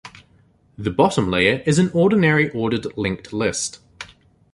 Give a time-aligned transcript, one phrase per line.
[0.79, 3.81] The bottom layer is an ordinary ordered linked list.